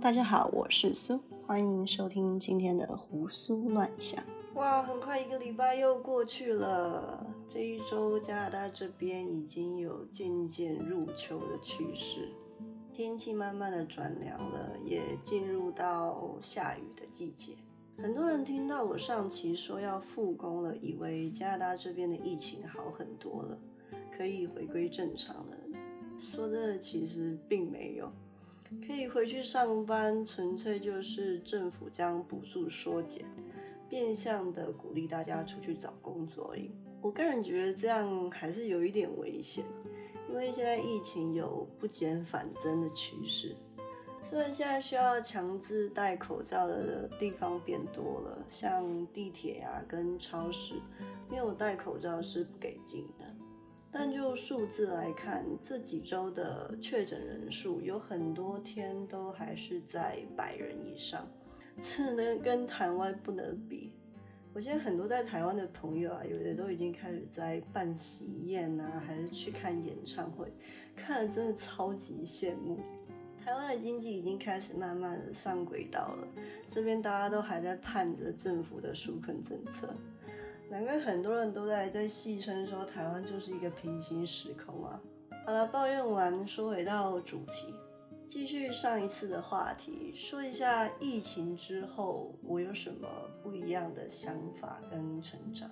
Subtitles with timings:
[0.00, 4.22] 大家好，我是苏，欢迎收听今天的胡思乱想。
[4.54, 12.28] 哇，很快一个礼拜又过去了，这一周加拿大这边已经有渐渐入秋的趋势，
[12.92, 17.52] 天气慢慢的转凉了，也进入到下雨的季节。
[17.96, 23.56] 很多人听到我上期说要复工了，以为加拿大这边的疫情好很多了，
[24.10, 25.56] 可以回归正常了。
[26.18, 28.10] 说的其实并没有。
[28.86, 33.24] 可以回去上班，纯粹就是政府将补助缩减，
[33.88, 36.70] 变相的鼓励大家出去找工作而已。
[37.00, 39.64] 我个人觉得这样还是有一点危险，
[40.28, 43.54] 因为现在疫情有不减反增的趋势。
[44.22, 50.74] 虽然现在需要强制戴口罩的地方变多了，像地铁啊跟超市，
[51.30, 53.24] 没有戴口罩是不给进的。
[53.96, 61.24] 但就数字来看，这几周的确诊人数有很多天都还是在百人以上，
[61.80, 63.92] 这呢跟台湾不能比。
[64.52, 70.52] 我现在很多在台湾的朋友啊，有的都已经开始在办喜宴啊，还是去看演唱会，
[70.96, 72.80] 看了真的超级羡慕。
[73.44, 76.28] 台湾的经济已经开始慢慢的上轨道了，
[76.68, 79.94] 这边大家都还在盼着政府的纾困政策。
[80.74, 85.00] 难怪很多人都在在戏称说台湾就是一个平行时空啊！
[85.46, 87.72] 好了，抱怨完，说回到主题，
[88.28, 93.08] 继续上一次的话题，说一下疫情之后我有什么
[93.40, 95.70] 不一样的想法跟成长。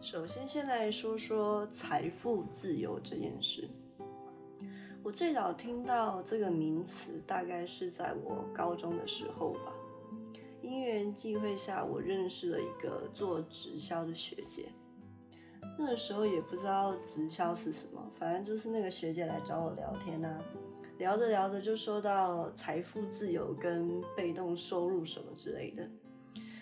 [0.00, 3.68] 首先，先来说说财富自由这件事。
[5.02, 9.72] 我最早听到这个名词，大概是在我高中的时候吧。
[10.70, 14.66] 因缘际会下，我认识了一个做直销的学姐。
[15.76, 20.40] 那个时候也不知道直销是什么，反正就是那个学姐来找我聊天啊，
[20.96, 25.90] 聊着聊着就说到财富自由跟被动收入什么之类的，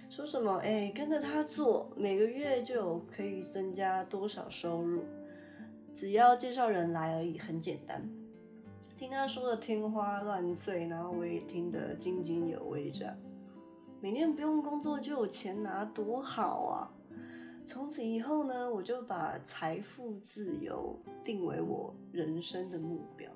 [0.09, 5.05] 说什么哎跟着他做，每个月就可以增加多少收入，
[5.95, 8.09] 只要介绍人来而已，很简单。
[8.97, 13.15] 听他说的天花乱坠，然后我也听得津津有味这样。
[14.01, 16.91] 每年不用工作就有钱拿，多好啊！
[17.67, 23.29] 从此以后呢，我就把财富自由定为我人生的目标。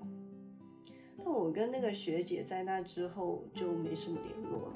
[1.18, 4.74] 但我跟那个学姐在那之后就没什么联络了。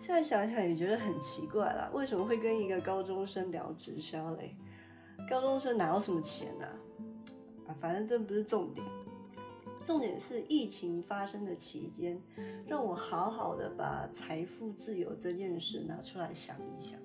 [0.00, 4.56] 现在想想也觉得很奇怪啦，为什么会跟一个高中生聊直销嘞？
[5.30, 6.66] 高中生哪有什么钱啊？
[7.68, 8.84] 啊，反正这不是重点。
[9.84, 12.18] 重点是疫情发生的期间，
[12.66, 16.98] 让我好好的把财富自由这件事拿出来想一想，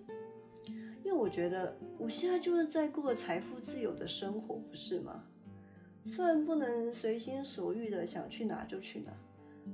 [1.04, 5.26] 因为我觉得我现在就是在过财富自由的生活，不是吗？
[6.06, 9.12] 虽然不能随心所欲的想去哪就去哪，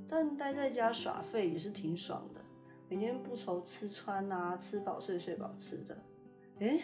[0.08, 2.40] 但待在家耍废也是挺爽的，
[2.88, 5.96] 每天不愁吃穿啊，吃饱睡睡饱吃的，
[6.58, 6.80] 哎，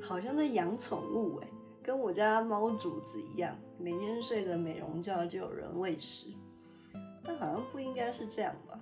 [0.00, 1.48] 好像在养宠物哎。
[1.82, 6.26] 跟我家猫主子一样，每天睡个美容觉就有人喂食，
[7.22, 8.78] 但好像不应该是这样吧？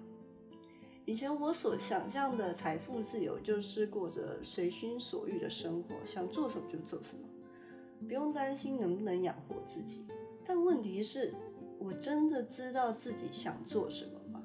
[1.04, 10.06] 以前我所想象的财富自由，就是过着随心所欲的生活，想做什么就做什么，不用担心能不能养活自己。
[10.44, 11.34] 但问题是，
[11.78, 14.42] 我真的知道自己想做什么吗？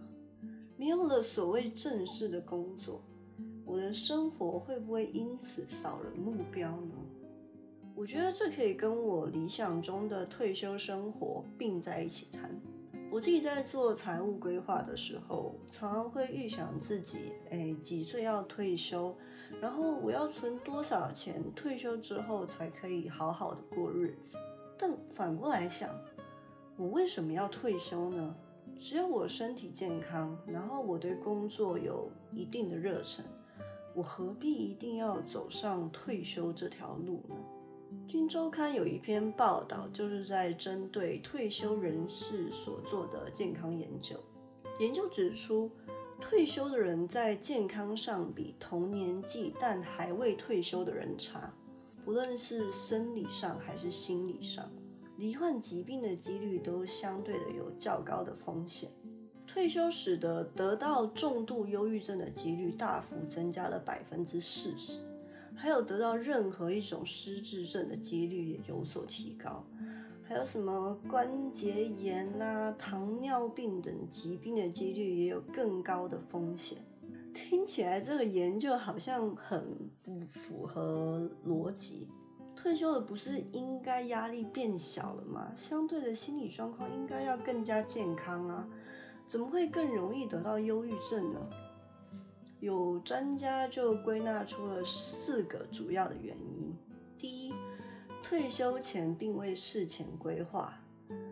[0.76, 3.02] 没有了所谓正式的工作，
[3.66, 6.96] 我的生活会不会因此少了目标呢？
[7.96, 12.60] 我觉得这可以跟我理想中的退休生活并在一起谈。
[13.12, 19.14] 我自己在做财务规划的时候，常常会预想自己，哎，几岁要退休，
[19.60, 24.38] 然后我要存多少钱，退休之后才可以好好的过日子。
[24.78, 25.90] 但反过来想，
[26.78, 28.36] 我为什么要退休呢？
[28.80, 33.26] 只要我身体健康，然后我对工作有一定的热忱，
[33.94, 37.36] 我何必一定要走上退休这条路呢？
[38.08, 44.16] 《金周刊》有一篇报道，就是在针对退休人士所做的健康研究。
[44.80, 45.70] 研究指出，
[46.20, 51.54] 退休的人在健康上比同年纪但还未退休的人差，
[52.04, 54.70] 不论是生理上还是心理上，
[55.18, 58.90] 罹患疾病的几率都相对的有较高的风险。
[59.48, 65.02] 退休使得得到重度忧郁症的几率大幅增加了百分之四十。
[65.56, 69.64] 还有得到任何一种失智症的几率也有所提高，
[70.24, 76.80] 还有什么关节炎啊、糖尿病等疾病的几率也有更高的风险。
[77.34, 82.10] 听起来这个研究好像很不符合逻辑。
[82.56, 85.52] 退休了不是应该压力变小了吗？
[85.56, 88.68] 相对的心理状况应该要更加健康啊。
[89.28, 91.40] 怎么会更容易得到忧郁症呢？
[92.62, 96.72] 有专家就归纳出了四个主要的原因。
[97.18, 97.54] 第一，
[98.22, 100.80] 退休前并未事前规划，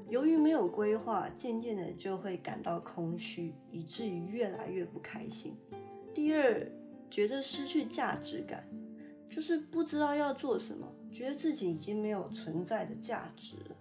[0.09, 5.55] 由于没有规划，渐渐的就会感到空虚，以至于越来越不开心。
[6.15, 6.67] 第二，
[7.11, 8.67] 觉得失去价值感，
[9.29, 13.75] 就是不知道要做什么，觉得自己已经没有存在的价值了。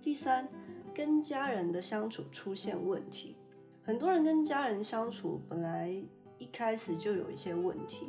[0.00, 0.48] 第三，
[0.94, 3.36] 跟家人的相处出现问题，
[3.82, 6.02] 很多人跟家人相处本来。
[6.40, 8.08] 一开始就有一些问题，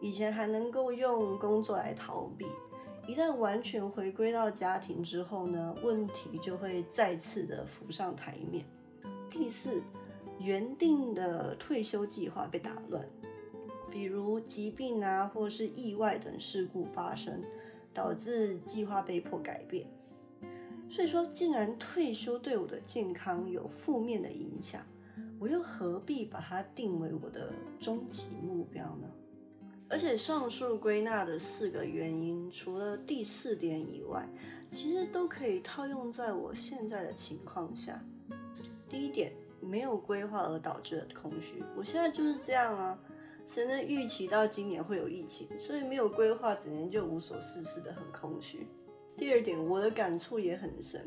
[0.00, 2.46] 以前还能够用工作来逃避，
[3.08, 8.64] 一旦完全回归到家庭之后呢，问题就会再次的浮上台面。
[9.28, 9.82] 第四，
[10.38, 13.04] 原定的退休计划被打乱，
[13.90, 17.42] 比如疾病啊，或是意外等事故发生，
[17.92, 19.84] 导致计划被迫改变。
[20.88, 24.80] 所以说，既然退休对我的健康有负面的影响。
[25.44, 29.06] 我又何必把它定为我的终极目标呢？
[29.90, 34.26] 而且上述归纳的四个原因，除了第四点以外，
[34.70, 38.02] 其实都可以套用在我现在的情况下。
[38.88, 42.98] 第一点，没有规划而导致的空虚，我现在就是这样啊。
[43.46, 45.46] 谁能预期到今年会有疫情？
[45.60, 48.66] 所以没有规划，整年就无所事事的很空虚。
[49.14, 51.06] 第二点，我的感触也很深。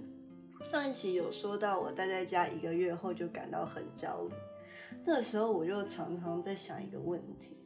[0.63, 4.33] 上一期有说到，我待在家一个月后就感到很焦虑。
[5.05, 7.57] 那时候我就常常在想一个问题：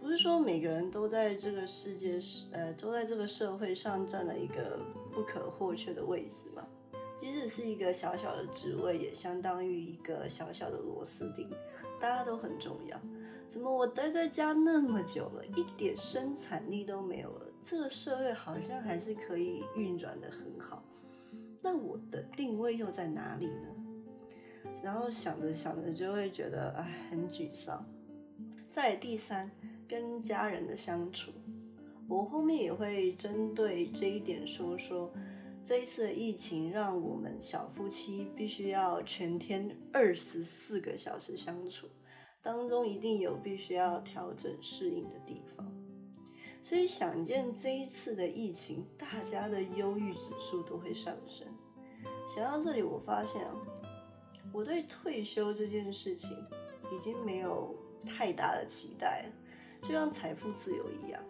[0.00, 2.20] 不是说每个人都在这个世界，
[2.52, 4.80] 呃，都在这个社会上占了一个
[5.12, 6.66] 不可或缺的位置吗？
[7.16, 11.50] 即使是一个小小的职位，也相当于一个小小的螺丝钉，
[12.00, 12.98] 大家都很重要。
[13.48, 17.46] 怎么我待在家那么久了，一点生产力都没有了？
[17.62, 20.82] 这个社会好像还是可以运转的很好。
[21.64, 23.68] 那我的定位又在哪里呢？
[24.82, 27.82] 然后想着想着就会觉得哎很沮丧。
[28.68, 29.50] 在第三，
[29.88, 31.30] 跟家人的相处，
[32.06, 35.10] 我后面也会针对这一点说说。
[35.66, 41.86] 这一次的疫情让我们小夫妻必须要全天二十四个小时相处，
[42.42, 45.73] 当中一定有必须要调整适应的地方。
[46.64, 51.46] 所以想见这一次的疫情，大家的忧郁指数都会上升。
[52.26, 53.54] 想到这里，我发现啊，
[54.50, 56.34] 我对退休这件事情
[56.90, 57.74] 已经没有
[58.06, 61.22] 太大的期待了，就像财富自由一样。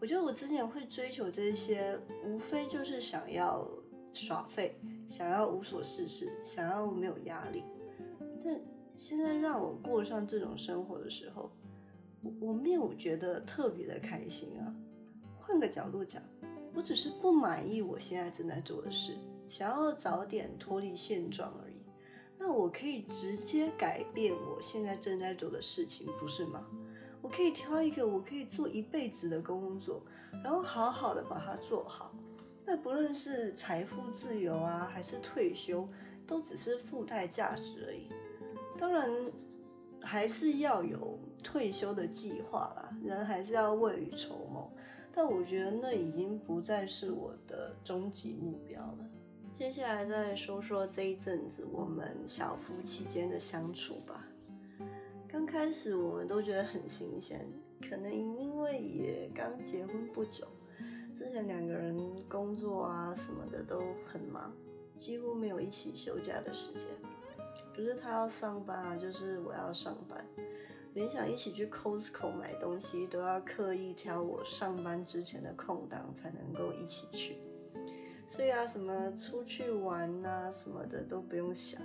[0.00, 3.68] 我觉得我之前会追求这些，无非就是想要
[4.10, 4.74] 耍废，
[5.06, 7.62] 想要无所事事，想要没有压力。
[8.42, 8.58] 但
[8.96, 11.52] 现在让我过上这种生活的时候，
[12.22, 14.74] 我我没有觉得特别的开心啊。
[15.36, 16.22] 换个角度讲，
[16.72, 21.84] 我只是不满意我现在正在做的事，想要早点脱离现状而已。
[22.38, 26.66] 那我可以直接改变我现在正在做的事情，不是吗？
[27.20, 30.02] 我可以挑一个我可以做一辈子的工作，
[30.42, 32.14] 然后好好的把它做好。
[32.64, 35.88] 那不论是财富自由啊，还是退休，
[36.26, 38.08] 都只是附带价值而已。
[38.78, 39.10] 当然，
[40.00, 41.18] 还是要有。
[41.42, 44.70] 退休的计划啦，人还是要未雨绸缪，
[45.12, 49.08] 但我觉得那已经不再是我的终极目标了。
[49.52, 54.26] 接下来再说说这一阵子我们小夫妻间的相处吧。
[55.28, 57.46] 刚开始我们都觉得很新鲜，
[57.88, 60.46] 可能因为也刚结婚不久，
[61.16, 61.96] 之前两个人
[62.28, 64.52] 工作啊什么的都很忙，
[64.96, 66.86] 几乎没有一起休假的时间。
[67.74, 70.26] 不是他要上班啊，就是我要上班。
[70.94, 77.38] 连想一起去 Costco 买东西，都要刻意挑我上班之前的空档才能够一起去。
[78.28, 81.80] 所以啊，什么出去玩呐什么的都不用想。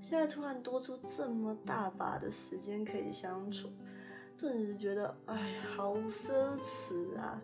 [0.00, 3.68] 现在突然多出这么大把的时间可以相处，
[4.36, 7.42] 顿时觉得哎，好奢侈啊！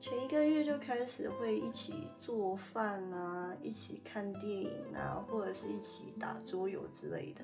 [0.00, 7.42] 前一个月就开始会一起做饭啊，一起看电影啊，或者是一起打桌游之类的。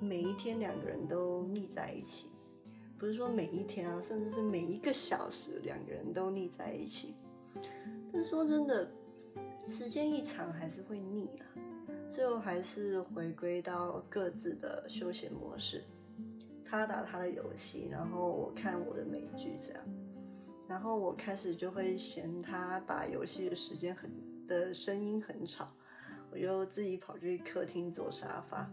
[0.00, 2.30] 每一天两个人都腻在一起，
[2.98, 7.14] 不是说每一天啊，甚至是每一个小时两个人都腻在一起。
[8.12, 8.90] 但说真的，
[9.66, 11.46] 时间一长还是会腻啊。
[12.10, 15.84] 最后还是回归到各自的休闲模式，
[16.64, 19.82] 他打他的游戏，然后我看我的美剧这样。
[20.68, 24.10] 然后我开始就会嫌他打游戏的时间很
[24.46, 25.66] 的声音很吵，
[26.30, 28.70] 我就自己跑去客厅坐沙发。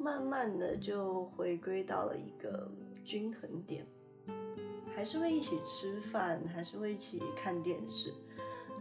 [0.00, 2.70] 慢慢的就回归到了一个
[3.04, 3.86] 均衡点，
[4.96, 8.14] 还是会一起吃饭，还是会一起看电视，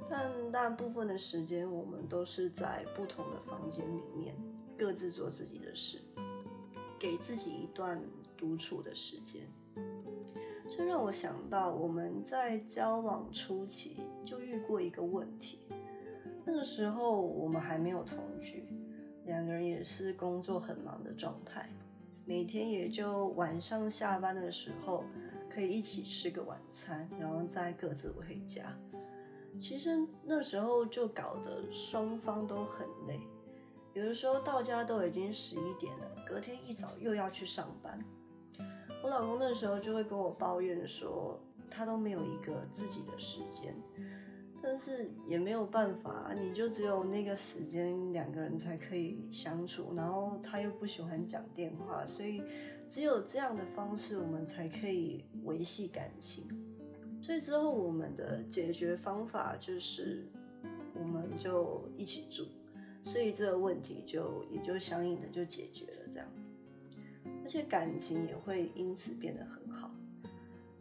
[0.10, 4.34] 但大部分的时间我们都是在不同的房间里面，
[4.78, 6.00] 各自做自己的事，
[6.98, 8.02] 给自己一段
[8.38, 9.42] 独处的时间。
[10.70, 15.68] 这让我想到，我们在交往初期就遇过一个问题。
[16.46, 18.69] 那个时候我们还没有同居，
[19.30, 21.70] 两个人也是工作很忙的状态，
[22.26, 25.06] 每天也就晚上下班的时候
[25.48, 28.76] 可以一起吃个晚餐，然后再各自回家。
[29.60, 33.20] 其实那时候就搞得双方都很累，
[33.94, 38.04] 有的时候到家都已经十一点了，隔天一早又要去上班。
[39.04, 43.76] 我老公那时候就会跟我抱怨说，他都没有一个自己的时间，
[44.62, 52.44] 但是也没有办法，你就只有那个时间两个人才可以相处，然后他又不喜欢讲电话，所以
[52.90, 56.48] 只有这样的方式，我们才可以维系感情。
[57.22, 60.28] 所以之后我们的解决方法就是，
[60.94, 62.46] 我们就一起住，
[63.06, 66.28] 所以这个问题就也就相应的就解决了这样，
[67.44, 69.92] 而且感情也会因此变得很好。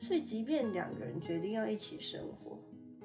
[0.01, 2.58] 所以即便两个人决定要一起生活，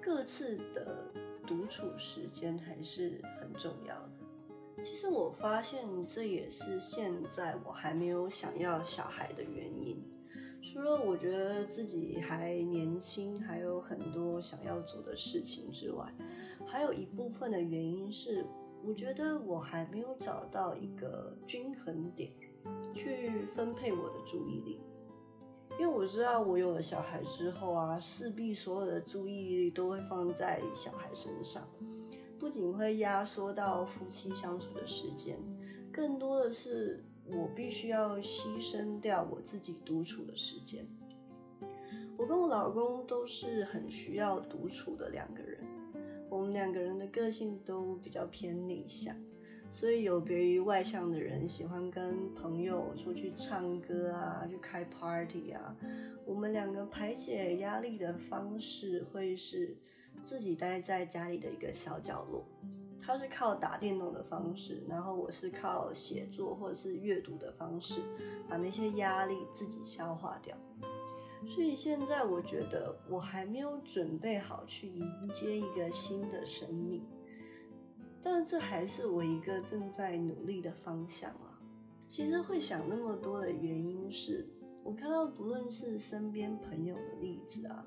[0.03, 1.05] 各自的
[1.47, 4.83] 独处时间还是很重要的。
[4.83, 10.03] 其实我发现这也是现在我还没有想要小孩的原因。
[10.61, 16.11] 除了我觉得自己还年轻，还有很多想要做的事情之外，
[16.65, 18.45] 还有一部分的原因是，
[18.83, 22.31] 我觉得我还没有找到一个均衡点
[22.93, 24.79] 去分配我的注意力。
[25.79, 31.67] 因为我知道我有了小孩之后啊，势必所有的注意力都会放在小孩身上，
[32.39, 35.39] 不仅会压缩到夫妻相处的时间，
[35.91, 37.03] 更多的是。
[37.25, 40.85] 我必须要牺牲掉我自己独处的时间。
[42.17, 45.65] 我跟我老公都是很需要独处的两个人，
[46.29, 49.15] 我们两个人的个性都比较偏内向，
[49.73, 55.75] 所以有别于外向的人喜欢跟朋友出去唱歌啊，去开 party 啊，
[56.27, 59.75] 我们两个排解压力的方式会是
[60.23, 62.45] 自己待在家里的一个小角落。
[63.01, 67.99] 他是靠打电动的方式，然后我是靠写作或者是阅读的方式，
[68.47, 70.55] 把那些压力自己消化掉。
[71.49, 77.03] 所以现在我觉得我还没有准备好去迎接一个新的生命，
[78.23, 81.59] 但这还是我一个正在努力的方向啊。
[82.07, 84.47] 其实会想那么多的原因是。
[84.85, 87.85] 我看到不论是身边朋友的例子啊，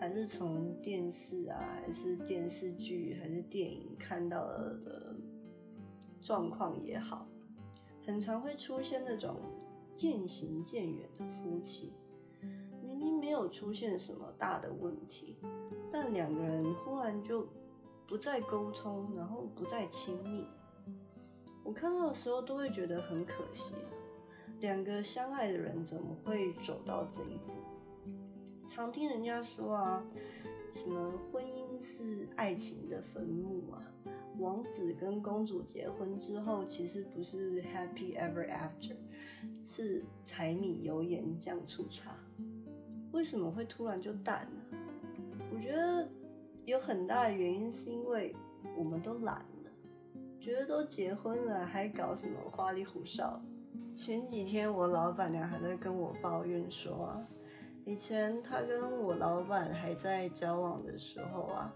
[0.00, 5.14] 还是从电视啊，还是电视剧，还是电影看到的
[6.22, 7.28] 状况也好，
[8.06, 9.36] 很常会出现那种
[9.94, 11.92] 渐行渐远的夫妻。
[12.82, 15.36] 明明没有出现什么大的问题，
[15.92, 17.46] 但两个人忽然就
[18.08, 20.46] 不再沟通，然后不再亲密。
[21.62, 23.74] 我看到的时候都会觉得很可惜。
[24.60, 27.52] 两个相爱的人怎么会走到这一步？
[28.66, 30.02] 常听人家说啊，
[30.74, 33.82] 什么婚姻是爱情的坟墓啊，
[34.38, 38.96] 王子跟公主结婚之后，其实不是 happy ever after，
[39.64, 42.16] 是柴米油盐酱醋茶。
[43.12, 44.78] 为什么会突然就淡了？
[45.54, 46.08] 我觉得
[46.68, 48.36] 有很大的原因是因为
[48.76, 49.70] 我们都懒了，
[50.38, 53.40] 觉得都结婚了还搞什么花里胡哨。
[53.94, 57.24] 前几天我老板娘还在跟我抱怨说，
[57.86, 61.72] 以前她跟我老板还在交往的时候啊，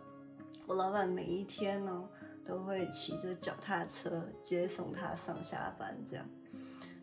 [0.67, 2.09] 我老板每一天呢
[2.45, 6.29] 都会骑着脚踏车接送她上下班这样。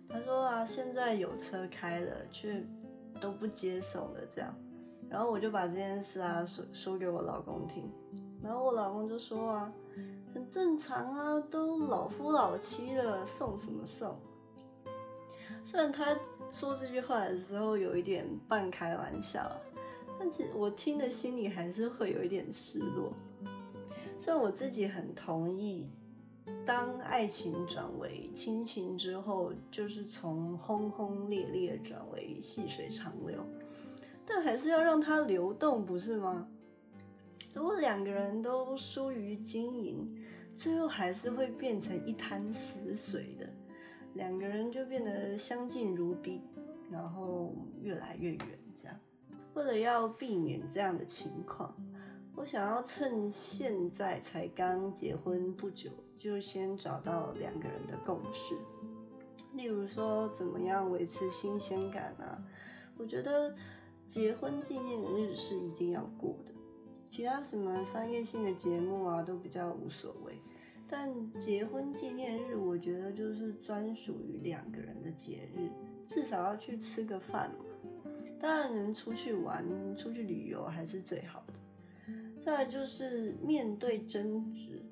[0.08, 2.64] 她说啊，现在有车开了，却
[3.20, 4.56] 都不接送了这样。
[5.10, 7.92] 然后我就把这件事啊说说给我老公听，
[8.44, 9.74] 然后我老公就说啊，
[10.34, 14.16] 很正常啊，都老夫老妻了，送什么送？
[15.66, 16.18] 虽然他
[16.50, 19.52] 说这句话的时候有一点半开玩笑，
[20.20, 23.12] 但其实我听的心里还是会有一点失落。
[24.18, 25.90] 虽然我自己很同意，
[26.66, 33.46] 当爱情转为亲情之后，就是从轰轰烈烈转为细水长流，
[34.30, 36.48] 但还是要让它流动，不是吗？
[37.52, 40.24] 如果两个人都疏于经营，
[40.56, 43.50] 最后还是会变成一滩死水的。
[44.14, 46.42] 两个人就变得相敬如宾，
[46.92, 48.60] 然后越来越远。
[48.78, 48.96] 这样，
[49.56, 51.76] 为了要避免这样的情况，
[52.36, 58.56] 我想要趁现在才刚结婚不久，就先找到两个人的共识。
[59.54, 62.38] 例如说，怎么样维持新鲜感啊？
[62.98, 63.56] 我觉得
[64.10, 66.52] 结婚纪念日是一定要过的，
[67.12, 70.34] 其他什么商业性的节目啊，都比较无所谓。
[70.90, 75.70] 但结婚纪念日，我觉得就是专属于两个人的节日，
[76.08, 78.12] 至少要去吃个饭嘛。
[78.42, 79.64] 当然，能出去玩、
[79.96, 81.54] 出去旅游还是最好的。
[82.44, 84.84] 再来就是面对争执，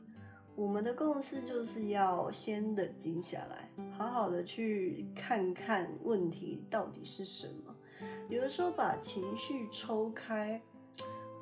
[0.56, 7.67] 我们的共识就是要先冷静下来，好好的去看看问题到底是什么。
[8.30, 10.62] 有的时候把情绪抽开。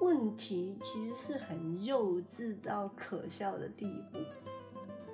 [0.01, 4.19] 问题其实是很幼稚到可笑的地步。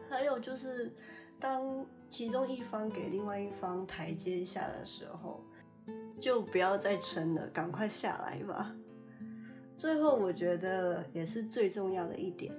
[0.10, 0.92] 还有就是，
[1.40, 5.46] 当其中一方给另外一方台阶下的时候，
[6.20, 8.76] 就不要再撑了，赶快下来吧。
[9.78, 12.52] 最后，我觉得也是最重要的一点，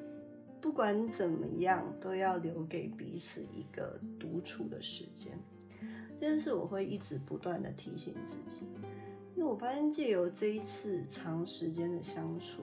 [0.61, 5.37] 不管怎么样，都要留给彼此一个独处的时间。
[6.19, 8.69] 这件事我会一直不断的提醒自己。
[9.43, 12.63] 因为我发现借由这一次长时间的相处，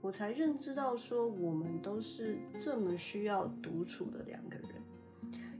[0.00, 4.68] 我才认知到说我们都是这么需要独处的两个人。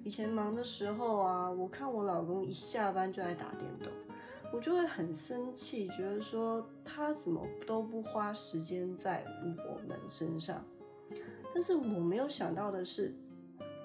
[0.05, 3.93] 以前忙的时候啊，我看我老公一下班就来打电动，
[4.53, 9.25] 我就会很生气，觉得说他怎么都不花时间在
[9.69, 10.65] 我们身上。
[11.53, 13.13] 但是我没有想到的是，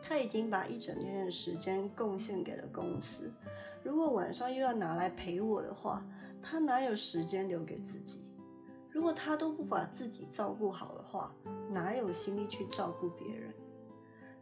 [0.03, 3.33] 他已经把一整天的时间贡献给了公司，
[3.81, 6.05] 如果晚上又要拿来陪我的话。
[6.47, 8.23] 他哪有时间留给自己？
[8.91, 11.35] 如果他都不把自己照顾好的话，
[11.71, 13.51] 哪有心力去照顾别人？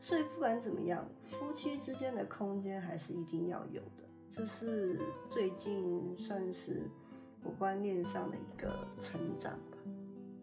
[0.02, 4.04] 所以不管怎么样，夫妻之间的空间还是一定要有的。
[4.30, 6.90] 这是最近算是
[7.42, 9.78] 我观念上的一个成长吧。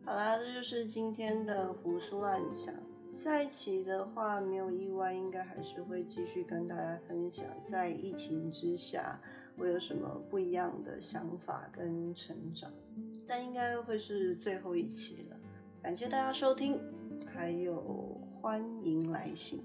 [0.07, 2.75] 好啦，这就是今天的胡思乱想。
[3.11, 9.21] 下一期的话，没有意外，应该还是会继续跟大家分享，在疫情之下，
[9.61, 12.73] 我有什么不一样的想法跟成长。
[13.29, 15.37] 但应该会是最后一期了，
[15.83, 16.81] 感谢大家收听，
[17.27, 19.63] 还有欢迎来信。